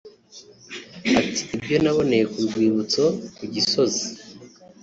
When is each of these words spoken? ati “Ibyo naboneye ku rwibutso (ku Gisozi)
ati 1.19 1.43
“Ibyo 1.55 1.75
naboneye 1.83 2.25
ku 2.31 2.37
rwibutso 2.47 3.03
(ku 3.35 3.43
Gisozi) 3.53 4.03